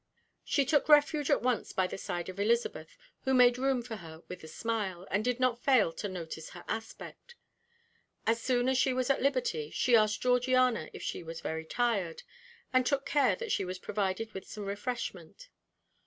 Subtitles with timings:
[0.43, 4.23] She took refuge at once by the side of Elizabeth, who made room for her
[4.27, 7.35] with a smile, and did not fail to notice her aspect.
[8.25, 12.23] As soon as she was at liberty, she asked Georgiana if she was very tired,
[12.73, 15.49] and took care that she was provided with some refreshment.